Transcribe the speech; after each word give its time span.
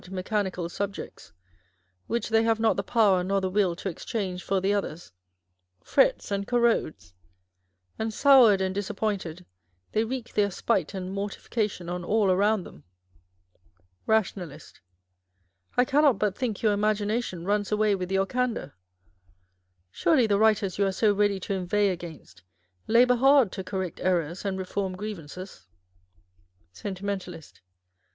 mechanical 0.09 0.67
sub 0.67 0.95
jects, 0.95 1.31
which 2.07 2.29
they 2.29 2.41
have 2.41 2.59
not 2.59 2.75
the 2.75 2.81
power 2.81 3.23
nor 3.23 3.39
the 3.39 3.51
will 3.51 3.75
to 3.75 3.87
exchange 3.87 4.41
for 4.43 4.59
the 4.59 4.73
others, 4.73 5.11
frets 5.83 6.31
and 6.31 6.47
corrodes; 6.47 7.13
and 7.99 8.11
soured 8.11 8.61
and 8.61 8.73
disappointed, 8.73 9.45
they 9.91 10.03
wreak 10.03 10.33
their 10.33 10.49
spite 10.49 10.95
and 10.95 11.13
mortification 11.13 11.87
on 11.87 12.03
all 12.03 12.31
around 12.31 12.63
them. 12.63 12.83
Rationalist. 14.07 14.81
I 15.77 15.85
cannot 15.85 16.17
but 16.17 16.35
think 16.35 16.63
your 16.63 16.73
imagination 16.73 17.45
runs 17.45 17.71
away 17.71 17.93
with 17.93 18.11
your 18.11 18.25
candour. 18.25 18.73
Surely 19.91 20.25
the 20.25 20.39
writers 20.39 20.79
you 20.79 20.87
are 20.87 20.91
so 20.91 21.13
ready 21.13 21.39
to 21.41 21.53
inveigh 21.53 21.89
against 21.89 22.41
labour 22.87 23.17
hard 23.17 23.51
to 23.51 23.63
correct 23.63 23.99
errors 23.99 24.45
and 24.45 24.57
reform 24.57 24.95
grievances. 24.95 25.67
Sentimentalist. 26.73 27.61